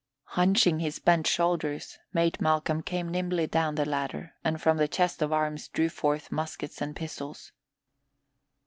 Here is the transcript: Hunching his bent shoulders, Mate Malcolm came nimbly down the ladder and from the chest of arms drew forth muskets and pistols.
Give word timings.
Hunching 0.33 0.79
his 0.79 0.97
bent 0.97 1.27
shoulders, 1.27 1.99
Mate 2.11 2.41
Malcolm 2.41 2.81
came 2.81 3.09
nimbly 3.11 3.45
down 3.45 3.75
the 3.75 3.85
ladder 3.85 4.33
and 4.43 4.59
from 4.59 4.77
the 4.77 4.87
chest 4.87 5.21
of 5.21 5.31
arms 5.31 5.67
drew 5.67 5.89
forth 5.89 6.31
muskets 6.31 6.81
and 6.81 6.95
pistols. 6.95 7.51